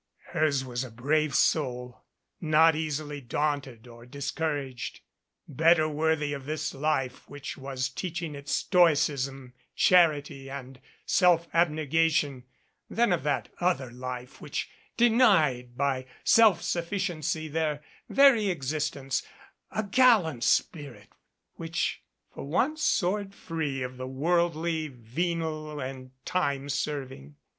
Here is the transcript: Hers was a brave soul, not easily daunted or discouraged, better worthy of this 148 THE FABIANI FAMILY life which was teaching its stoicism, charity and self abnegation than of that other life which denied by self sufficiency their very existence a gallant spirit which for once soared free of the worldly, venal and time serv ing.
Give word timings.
Hers 0.31 0.65
was 0.65 0.83
a 0.83 0.89
brave 0.89 1.35
soul, 1.35 2.05
not 2.41 2.75
easily 2.75 3.21
daunted 3.21 3.85
or 3.85 4.07
discouraged, 4.07 5.01
better 5.47 5.87
worthy 5.87 6.33
of 6.33 6.45
this 6.47 6.73
148 6.73 7.13
THE 7.13 7.19
FABIANI 7.19 7.19
FAMILY 7.19 7.29
life 7.29 7.29
which 7.29 7.63
was 7.79 7.89
teaching 7.89 8.33
its 8.33 8.51
stoicism, 8.51 9.53
charity 9.75 10.49
and 10.49 10.81
self 11.05 11.47
abnegation 11.53 12.45
than 12.89 13.13
of 13.13 13.21
that 13.21 13.49
other 13.59 13.91
life 13.91 14.41
which 14.41 14.71
denied 14.97 15.77
by 15.77 16.07
self 16.23 16.63
sufficiency 16.63 17.47
their 17.47 17.83
very 18.09 18.49
existence 18.49 19.21
a 19.69 19.83
gallant 19.83 20.43
spirit 20.43 21.09
which 21.57 22.01
for 22.33 22.43
once 22.45 22.81
soared 22.81 23.35
free 23.35 23.83
of 23.83 23.97
the 23.97 24.07
worldly, 24.07 24.87
venal 24.87 25.79
and 25.79 26.09
time 26.25 26.69
serv 26.69 27.11
ing. 27.11 27.35